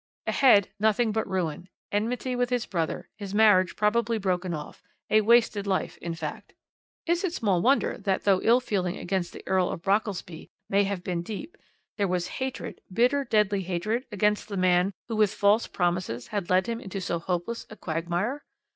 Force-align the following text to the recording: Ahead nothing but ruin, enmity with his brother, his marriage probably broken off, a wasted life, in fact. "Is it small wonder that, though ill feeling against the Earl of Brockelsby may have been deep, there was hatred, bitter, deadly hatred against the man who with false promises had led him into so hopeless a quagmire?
Ahead 0.25 0.69
nothing 0.79 1.11
but 1.11 1.27
ruin, 1.29 1.69
enmity 1.91 2.35
with 2.35 2.49
his 2.49 2.65
brother, 2.65 3.07
his 3.17 3.35
marriage 3.35 3.75
probably 3.75 4.17
broken 4.17 4.51
off, 4.51 4.81
a 5.11 5.21
wasted 5.21 5.67
life, 5.67 5.99
in 5.99 6.15
fact. 6.15 6.53
"Is 7.05 7.23
it 7.23 7.33
small 7.35 7.61
wonder 7.61 7.99
that, 7.99 8.23
though 8.23 8.41
ill 8.41 8.59
feeling 8.59 8.97
against 8.97 9.31
the 9.31 9.43
Earl 9.47 9.69
of 9.69 9.83
Brockelsby 9.83 10.49
may 10.67 10.85
have 10.85 11.03
been 11.03 11.21
deep, 11.21 11.55
there 11.97 12.07
was 12.07 12.27
hatred, 12.39 12.81
bitter, 12.91 13.23
deadly 13.25 13.61
hatred 13.61 14.07
against 14.11 14.47
the 14.47 14.57
man 14.57 14.91
who 15.07 15.15
with 15.15 15.31
false 15.35 15.67
promises 15.67 16.29
had 16.29 16.49
led 16.49 16.65
him 16.65 16.79
into 16.81 16.99
so 16.99 17.19
hopeless 17.19 17.67
a 17.69 17.75
quagmire? 17.75 18.43